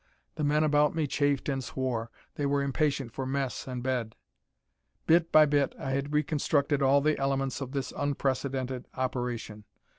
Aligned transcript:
The 0.33 0.43
men 0.43 0.63
about 0.63 0.95
me 0.95 1.05
chafed 1.05 1.47
and 1.47 1.63
swore. 1.63 2.09
They 2.33 2.47
were 2.47 2.63
impatient 2.63 3.11
for 3.11 3.23
mess 3.27 3.67
and 3.67 3.83
bed. 3.83 4.15
Bit 5.05 5.31
by 5.31 5.45
bit 5.45 5.75
I 5.77 5.91
had 5.91 6.11
reconstructed 6.11 6.81
all 6.81 7.01
the 7.01 7.19
elements 7.19 7.61
of 7.61 7.71
this 7.71 7.93
unprecedented 7.95 8.87
operation. 8.95 9.63